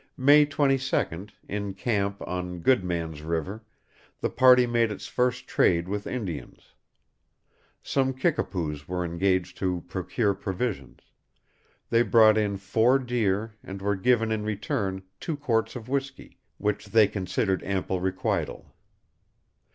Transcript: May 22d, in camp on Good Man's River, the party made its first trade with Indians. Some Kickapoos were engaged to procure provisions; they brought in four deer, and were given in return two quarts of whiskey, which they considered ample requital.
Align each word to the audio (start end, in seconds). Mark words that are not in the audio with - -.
May 0.17 0.47
22d, 0.47 1.29
in 1.47 1.75
camp 1.75 2.23
on 2.23 2.61
Good 2.61 2.83
Man's 2.83 3.21
River, 3.21 3.63
the 4.19 4.31
party 4.31 4.65
made 4.65 4.89
its 4.91 5.05
first 5.05 5.45
trade 5.47 5.87
with 5.87 6.07
Indians. 6.07 6.73
Some 7.83 8.11
Kickapoos 8.11 8.87
were 8.87 9.05
engaged 9.05 9.59
to 9.59 9.83
procure 9.87 10.33
provisions; 10.33 11.01
they 11.91 12.01
brought 12.01 12.39
in 12.39 12.57
four 12.57 12.97
deer, 12.97 13.53
and 13.63 13.79
were 13.79 13.95
given 13.95 14.31
in 14.31 14.43
return 14.43 15.03
two 15.19 15.37
quarts 15.37 15.75
of 15.75 15.87
whiskey, 15.87 16.39
which 16.57 16.87
they 16.87 17.07
considered 17.07 17.61
ample 17.61 18.01
requital. 18.01 18.73